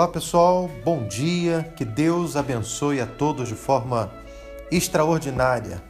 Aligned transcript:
Olá 0.00 0.08
pessoal, 0.08 0.70
bom 0.82 1.06
dia, 1.06 1.74
que 1.76 1.84
Deus 1.84 2.34
abençoe 2.34 3.02
a 3.02 3.06
todos 3.06 3.48
de 3.48 3.54
forma 3.54 4.10
extraordinária. 4.70 5.82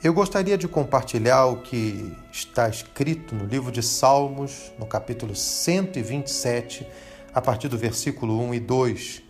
Eu 0.00 0.14
gostaria 0.14 0.56
de 0.56 0.68
compartilhar 0.68 1.46
o 1.46 1.60
que 1.60 2.16
está 2.30 2.68
escrito 2.68 3.34
no 3.34 3.44
livro 3.44 3.72
de 3.72 3.82
Salmos, 3.82 4.70
no 4.78 4.86
capítulo 4.86 5.34
127, 5.34 6.86
a 7.34 7.40
partir 7.40 7.66
do 7.66 7.76
versículo 7.76 8.40
1 8.44 8.54
e 8.54 8.60
2, 8.60 9.22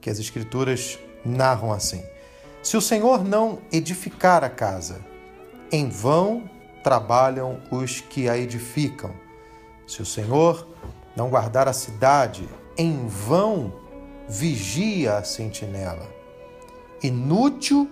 que 0.00 0.10
as 0.10 0.20
Escrituras 0.20 0.96
narram 1.24 1.72
assim: 1.72 2.04
Se 2.62 2.76
o 2.76 2.80
Senhor 2.80 3.24
não 3.24 3.58
edificar 3.72 4.44
a 4.44 4.48
casa, 4.48 5.04
em 5.72 5.88
vão 5.88 6.48
trabalham 6.84 7.60
os 7.72 8.00
que 8.00 8.28
a 8.28 8.38
edificam. 8.38 9.12
Se 9.88 10.00
o 10.00 10.06
Senhor 10.06 10.68
não 11.16 11.28
guardar 11.28 11.66
a 11.66 11.72
cidade, 11.72 12.48
em 12.76 13.06
vão 13.06 13.72
vigia 14.28 15.18
a 15.18 15.24
sentinela. 15.24 16.06
Inútil 17.02 17.90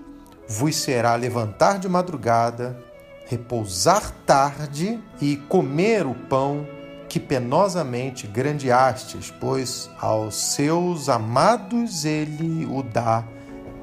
vos 0.48 0.77
será 0.77 1.15
levantar 1.15 1.79
de 1.79 1.88
madrugada, 1.88 2.83
repousar 3.27 4.11
tarde 4.27 5.01
e 5.20 5.37
comer 5.37 6.06
o 6.06 6.15
pão 6.15 6.66
que 7.09 7.20
penosamente 7.20 8.27
grandeastes, 8.27 9.33
pois 9.41 9.89
aos 10.00 10.34
seus 10.34 11.08
amados 11.08 12.05
ele 12.05 12.67
o 12.67 12.83
dá 12.83 13.25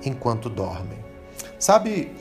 enquanto 0.04 0.50
dormem. 0.50 1.00
Sabe, 1.58 2.12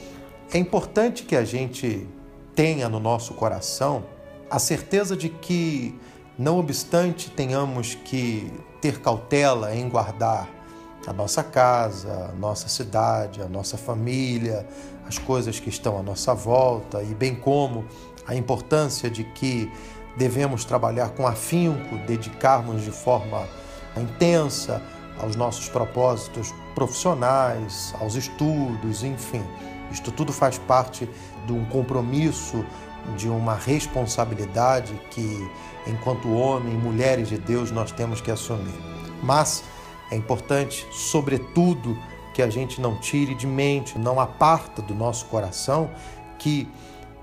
é 0.53 0.59
importante 0.59 1.25
que 1.25 1.35
a 1.35 1.45
gente 1.45 2.07
tenha 2.55 2.89
no 2.89 3.01
nosso 3.01 3.35
coração 3.35 4.05
a 4.51 4.59
certeza 4.59 5.17
de 5.17 5.29
que, 5.29 5.99
não 6.41 6.59
obstante 6.59 7.31
tenhamos 7.31 7.95
que 7.95 8.51
ter 8.81 8.99
cautela 9.01 9.77
em 9.77 9.87
guardar 9.91 10.49
a 11.07 11.13
nossa 11.13 11.45
casa, 11.45 12.31
a 12.31 12.35
nossa 12.35 12.67
cidade, 12.67 13.43
a 13.43 13.49
nossa 13.49 13.77
família, 13.77 14.67
as 15.07 15.19
coisas 15.19 15.61
que 15.61 15.69
estão 15.69 15.99
à 15.99 16.03
nossa 16.03 16.33
volta 16.33 17.03
e 17.03 17.15
bem 17.15 17.35
como 17.35 17.85
a 18.27 18.35
importância 18.35 19.11
de 19.11 19.23
que 19.23 19.71
devemos 20.17 20.65
trabalhar 20.65 21.11
com 21.11 21.27
afinco, 21.27 21.99
dedicarmos 22.07 22.85
de 22.85 22.91
forma 22.91 23.47
intensa 23.95 24.83
aos 25.21 25.37
nossos 25.37 25.69
propósitos 25.69 26.55
profissionais, 26.75 27.95
aos 28.01 28.15
estudos, 28.15 29.05
enfim. 29.05 29.45
Isto 29.91 30.11
tudo 30.13 30.33
faz 30.33 30.59
parte 30.59 31.09
de 31.47 31.53
um 31.53 31.65
compromisso, 31.67 32.65
de 33.17 33.29
uma 33.29 33.55
responsabilidade 33.55 34.93
que, 35.11 35.51
enquanto 35.87 36.33
homem 36.33 36.75
e 36.75 36.77
mulheres 36.77 37.29
de 37.29 37.39
Deus, 37.39 37.71
nós 37.71 37.91
temos 37.93 38.21
que 38.21 38.31
assumir. 38.31 38.75
Mas 39.23 39.65
é 40.11 40.17
importante, 40.17 40.87
sobretudo, 40.91 41.97
que 42.35 42.43
a 42.43 42.51
gente 42.51 42.81
não 42.81 42.97
tire 42.97 43.35
de 43.35 43.47
mente, 43.47 43.99
não 43.99 44.21
aparta 44.21 44.81
do 44.81 44.95
nosso 44.95 45.27
coração 45.27 45.91
que 46.39 46.69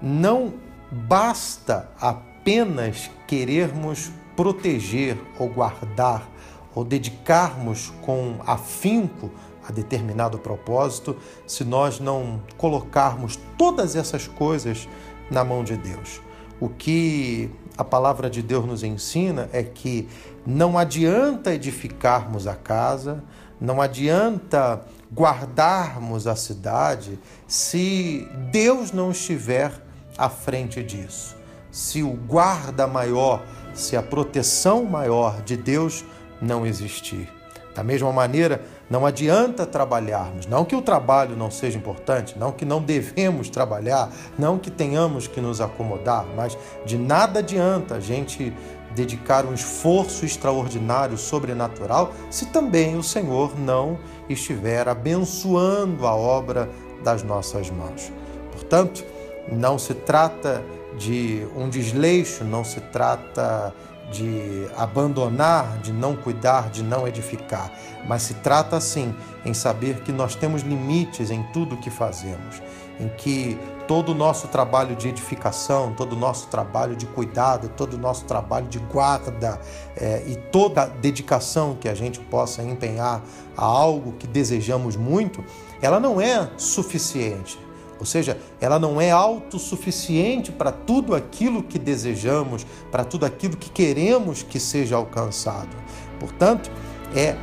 não 0.02 0.54
basta 0.92 1.90
apenas 2.00 3.09
querermos 3.26 4.12
proteger 4.36 5.18
ou 5.40 5.50
guardar 5.50 6.30
ou 6.76 6.84
dedicarmos 6.84 7.92
com 8.02 8.36
afinco 8.46 9.31
a 9.67 9.72
determinado 9.72 10.39
propósito 10.39 11.16
se 11.45 11.63
nós 11.63 12.00
não 12.00 12.41
colocarmos 12.57 13.38
todas 13.57 13.95
essas 13.95 14.28
coisas 14.28 14.88
na 15.29 15.44
mão 15.44 15.63
de 15.63 15.75
Deus. 15.75 16.22
O 16.59 16.69
que 16.69 17.51
a 17.78 17.83
palavra 17.83 18.29
de 18.29 18.41
Deus 18.41 18.66
nos 18.66 18.83
ensina 18.83 19.50
é 19.51 19.61
que 19.61 20.07
não 20.45 20.78
adianta 20.78 21.53
edificarmos 21.53 22.47
a 22.47 22.55
casa, 22.55 23.23
não 23.59 23.81
adianta 23.81 24.81
guardarmos 25.13 26.28
a 26.28 26.35
cidade 26.35 27.19
se 27.47 28.28
Deus 28.51 28.91
não 28.91 29.11
estiver 29.11 29.72
à 30.17 30.29
frente 30.29 30.81
disso. 30.81 31.35
Se 31.69 32.01
o 32.01 32.11
guarda 32.11 32.88
maior, 32.88 33.45
se 33.73 33.95
a 33.95 34.01
proteção 34.01 34.84
maior 34.85 35.41
de 35.44 35.55
Deus 35.55 36.03
não 36.41 36.66
existir. 36.66 37.37
Da 37.78 37.84
mesma 37.84 38.12
maneira, 38.12 38.64
não 38.90 39.06
adianta 39.06 39.64
trabalharmos, 39.64 40.48
não 40.48 40.66
que 40.66 40.76
o 40.76 40.82
trabalho 40.82 41.38
não 41.38 41.52
seja 41.52 41.78
importante, 41.78 42.34
não 42.36 42.52
que 42.52 42.66
não 42.66 42.82
devemos 42.82 43.52
trabalhar, 43.52 44.12
não 44.36 44.58
que 44.58 44.72
tenhamos 44.72 45.28
que 45.28 45.40
nos 45.40 45.62
acomodar, 45.62 46.26
mas 46.36 46.58
de 46.88 46.98
nada 46.98 47.38
adianta 47.38 47.94
a 47.98 48.00
gente 48.00 48.52
dedicar 48.96 49.46
um 49.46 49.54
esforço 49.54 50.26
extraordinário, 50.26 51.20
sobrenatural, 51.20 52.14
se 52.32 52.48
também 52.48 52.98
o 52.98 53.04
Senhor 53.04 53.56
não 53.60 54.00
estiver 54.28 54.90
abençoando 54.90 56.08
a 56.08 56.16
obra 56.16 56.68
das 57.04 57.22
nossas 57.22 57.70
mãos. 57.70 58.12
Portanto, 58.52 59.06
não 59.52 59.78
se 59.78 59.94
trata 59.94 60.64
de 60.98 61.46
um 61.56 61.70
desleixo, 61.70 62.44
não 62.44 62.64
se 62.64 62.82
trata 62.82 63.72
de 64.12 64.68
abandonar, 64.78 65.79
de 65.79 65.91
não 65.91 66.16
cuidar, 66.16 66.69
de 66.69 66.84
não 66.84 67.07
edificar, 67.07 67.72
mas 68.07 68.23
se 68.23 68.35
trata 68.35 68.79
sim 68.79 69.13
em 69.45 69.53
saber 69.53 70.01
que 70.01 70.12
nós 70.12 70.35
temos 70.35 70.62
limites 70.62 71.29
em 71.29 71.44
tudo 71.51 71.75
o 71.75 71.78
que 71.78 71.90
fazemos, 71.90 72.62
em 73.00 73.09
que 73.09 73.59
todo 73.88 74.12
o 74.12 74.16
nosso 74.16 74.47
trabalho 74.47 74.96
de 74.96 75.07
edificação, 75.07 75.94
todo 75.94 76.13
o 76.13 76.16
nosso 76.16 76.47
trabalho 76.47 76.96
de 76.96 77.06
cuidado, 77.06 77.69
todo 77.69 77.94
o 77.94 77.97
nosso 77.97 78.25
trabalho 78.25 78.67
de 78.67 78.79
guarda 78.79 79.59
é, 79.96 80.23
e 80.25 80.35
toda 80.35 80.85
dedicação 80.85 81.75
que 81.75 81.88
a 81.88 81.94
gente 81.94 82.19
possa 82.19 82.62
empenhar 82.63 83.22
a 83.56 83.63
algo 83.63 84.13
que 84.13 84.28
desejamos 84.28 84.96
muito, 84.96 85.44
ela 85.81 86.00
não 86.00 86.19
é 86.19 86.50
suficiente 86.57 87.66
ou 88.00 88.06
seja, 88.06 88.38
ela 88.62 88.80
não 88.80 89.00
é 89.02 89.12
autossuficiente 89.12 90.52
para 90.52 90.72
tudo 90.72 91.16
aquilo 91.16 91.63
que 91.63 91.80
desejamos, 91.80 92.66
para 92.91 93.03
tudo 93.03 93.25
aquilo 93.25 93.58
que 93.58 93.69
queremos 93.69 94.44
que 94.44 94.59
seja 94.59 94.96
alcançado. 94.96 95.75
Portanto, 96.19 96.69
é 97.16 97.35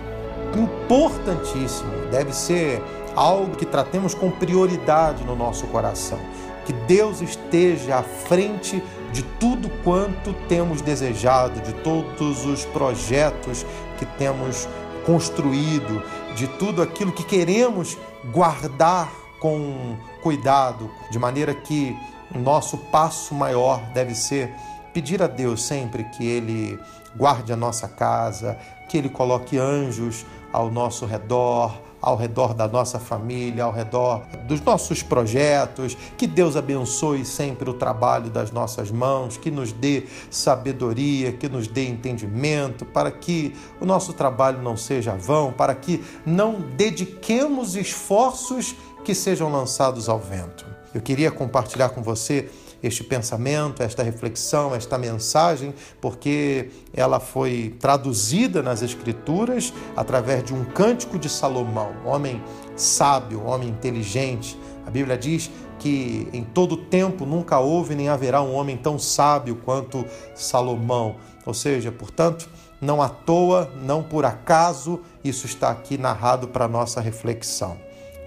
importantíssimo, 0.56 1.90
deve 2.10 2.32
ser 2.32 2.82
algo 3.14 3.56
que 3.56 3.66
tratemos 3.66 4.14
com 4.14 4.30
prioridade 4.30 5.24
no 5.24 5.36
nosso 5.36 5.66
coração. 5.66 6.18
Que 6.64 6.72
Deus 6.72 7.20
esteja 7.20 7.96
à 7.98 8.02
frente 8.02 8.82
de 9.12 9.22
tudo 9.38 9.70
quanto 9.82 10.32
temos 10.48 10.80
desejado, 10.80 11.60
de 11.60 11.72
todos 11.74 12.44
os 12.46 12.64
projetos 12.64 13.64
que 13.98 14.06
temos 14.06 14.66
construído, 15.04 16.02
de 16.34 16.46
tudo 16.46 16.82
aquilo 16.82 17.12
que 17.12 17.22
queremos 17.22 17.98
guardar 18.32 19.23
com 19.44 19.98
cuidado, 20.22 20.90
de 21.10 21.18
maneira 21.18 21.52
que 21.52 21.94
nosso 22.34 22.78
passo 22.78 23.34
maior 23.34 23.78
deve 23.92 24.14
ser 24.14 24.50
pedir 24.94 25.22
a 25.22 25.26
Deus 25.26 25.62
sempre 25.62 26.04
que 26.04 26.26
Ele 26.26 26.78
guarde 27.14 27.52
a 27.52 27.56
nossa 27.56 27.86
casa, 27.86 28.56
que 28.88 28.96
Ele 28.96 29.10
coloque 29.10 29.58
anjos 29.58 30.24
ao 30.50 30.70
nosso 30.70 31.04
redor, 31.04 31.78
ao 32.00 32.16
redor 32.16 32.54
da 32.54 32.66
nossa 32.66 32.98
família, 32.98 33.64
ao 33.64 33.72
redor 33.72 34.22
dos 34.46 34.62
nossos 34.62 35.02
projetos, 35.02 35.94
que 36.16 36.26
Deus 36.26 36.56
abençoe 36.56 37.22
sempre 37.26 37.68
o 37.68 37.74
trabalho 37.74 38.30
das 38.30 38.50
nossas 38.50 38.90
mãos, 38.90 39.36
que 39.36 39.50
nos 39.50 39.72
dê 39.72 40.04
sabedoria, 40.30 41.32
que 41.32 41.50
nos 41.50 41.68
dê 41.68 41.86
entendimento, 41.86 42.86
para 42.86 43.10
que 43.10 43.54
o 43.78 43.84
nosso 43.84 44.14
trabalho 44.14 44.62
não 44.62 44.74
seja 44.76 45.14
vão, 45.14 45.52
para 45.52 45.74
que 45.74 46.02
não 46.24 46.60
dediquemos 46.60 47.76
esforços 47.76 48.74
que 49.04 49.14
sejam 49.14 49.52
lançados 49.52 50.08
ao 50.08 50.18
vento. 50.18 50.64
Eu 50.94 51.00
queria 51.00 51.30
compartilhar 51.30 51.90
com 51.90 52.02
você 52.02 52.48
este 52.82 53.04
pensamento, 53.04 53.82
esta 53.82 54.02
reflexão, 54.02 54.74
esta 54.74 54.98
mensagem, 54.98 55.74
porque 56.00 56.70
ela 56.92 57.18
foi 57.18 57.74
traduzida 57.78 58.62
nas 58.62 58.82
Escrituras 58.82 59.72
através 59.96 60.44
de 60.44 60.54
um 60.54 60.64
cântico 60.64 61.18
de 61.18 61.28
Salomão, 61.28 61.94
homem 62.04 62.42
sábio, 62.76 63.44
homem 63.44 63.68
inteligente. 63.68 64.58
A 64.86 64.90
Bíblia 64.90 65.16
diz 65.16 65.50
que 65.78 66.28
em 66.32 66.44
todo 66.44 66.76
tempo 66.76 67.24
nunca 67.24 67.58
houve 67.58 67.94
nem 67.94 68.08
haverá 68.08 68.42
um 68.42 68.54
homem 68.54 68.76
tão 68.76 68.98
sábio 68.98 69.56
quanto 69.56 70.04
Salomão. 70.34 71.16
Ou 71.46 71.54
seja, 71.54 71.90
portanto, 71.90 72.48
não 72.80 73.02
à 73.02 73.08
toa, 73.08 73.72
não 73.82 74.02
por 74.02 74.24
acaso, 74.24 75.00
isso 75.22 75.46
está 75.46 75.70
aqui 75.70 75.96
narrado 75.96 76.48
para 76.48 76.68
nossa 76.68 77.00
reflexão. 77.00 77.78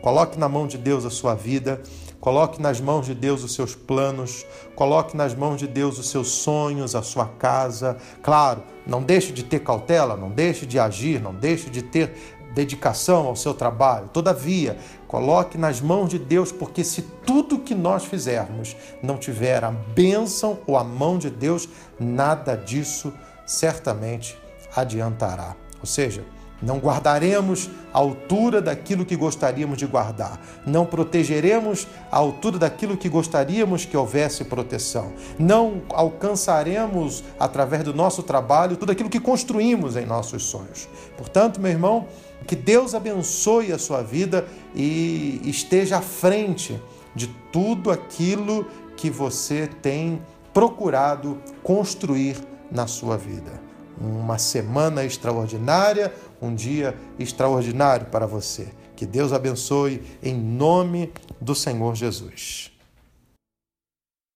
Coloque 0.01 0.37
na 0.39 0.47
mão 0.47 0.67
de 0.67 0.77
Deus 0.77 1.05
a 1.05 1.09
sua 1.09 1.33
vida, 1.33 1.81
coloque 2.19 2.61
nas 2.61 2.79
mãos 2.79 3.05
de 3.05 3.13
Deus 3.13 3.43
os 3.43 3.53
seus 3.53 3.75
planos, 3.75 4.45
coloque 4.75 5.17
nas 5.17 5.33
mãos 5.33 5.57
de 5.57 5.67
Deus 5.67 5.97
os 5.97 6.09
seus 6.09 6.29
sonhos, 6.29 6.95
a 6.95 7.01
sua 7.01 7.25
casa. 7.25 7.97
Claro, 8.21 8.63
não 8.85 9.01
deixe 9.01 9.31
de 9.31 9.43
ter 9.43 9.59
cautela, 9.59 10.15
não 10.15 10.29
deixe 10.29 10.65
de 10.65 10.79
agir, 10.79 11.21
não 11.21 11.33
deixe 11.33 11.69
de 11.69 11.81
ter 11.81 12.13
dedicação 12.53 13.27
ao 13.27 13.35
seu 13.35 13.53
trabalho. 13.53 14.09
Todavia, 14.09 14.77
coloque 15.07 15.57
nas 15.57 15.79
mãos 15.79 16.09
de 16.09 16.17
Deus, 16.17 16.51
porque 16.51 16.83
se 16.83 17.03
tudo 17.25 17.59
que 17.59 17.75
nós 17.75 18.05
fizermos 18.05 18.75
não 19.01 19.17
tiver 19.17 19.63
a 19.63 19.71
bênção 19.71 20.59
ou 20.65 20.75
a 20.77 20.83
mão 20.83 21.17
de 21.17 21.29
Deus, 21.29 21.69
nada 21.99 22.55
disso 22.55 23.13
certamente 23.45 24.37
adiantará. 24.75 25.55
Ou 25.79 25.85
seja, 25.85 26.23
Não 26.61 26.79
guardaremos 26.79 27.69
a 27.93 27.99
altura 27.99 28.61
daquilo 28.61 29.05
que 29.05 29.15
gostaríamos 29.15 29.77
de 29.77 29.85
guardar. 29.85 30.41
Não 30.65 30.85
protegeremos 30.85 31.87
a 32.11 32.17
altura 32.17 32.57
daquilo 32.57 32.97
que 32.97 33.07
gostaríamos 33.07 33.85
que 33.85 33.95
houvesse 33.95 34.43
proteção. 34.43 35.13
Não 35.37 35.83
alcançaremos, 35.89 37.23
através 37.39 37.83
do 37.83 37.93
nosso 37.93 38.23
trabalho, 38.23 38.75
tudo 38.75 38.91
aquilo 38.91 39.09
que 39.09 39.19
construímos 39.19 39.95
em 39.95 40.05
nossos 40.05 40.43
sonhos. 40.43 40.89
Portanto, 41.15 41.61
meu 41.61 41.71
irmão, 41.71 42.07
que 42.47 42.55
Deus 42.55 42.95
abençoe 42.95 43.71
a 43.71 43.77
sua 43.77 44.01
vida 44.01 44.47
e 44.73 45.41
esteja 45.45 45.97
à 45.97 46.01
frente 46.01 46.79
de 47.13 47.27
tudo 47.51 47.91
aquilo 47.91 48.65
que 48.95 49.11
você 49.11 49.69
tem 49.81 50.19
procurado 50.53 51.37
construir 51.61 52.37
na 52.71 52.87
sua 52.87 53.15
vida 53.15 53.66
uma 53.99 54.37
semana 54.37 55.03
extraordinária, 55.03 56.13
um 56.41 56.53
dia 56.53 56.95
extraordinário 57.17 58.07
para 58.07 58.25
você. 58.25 58.67
Que 58.95 59.05
Deus 59.05 59.31
abençoe 59.33 60.01
em 60.23 60.33
nome 60.33 61.11
do 61.39 61.53
Senhor 61.53 61.95
Jesus. 61.95 62.76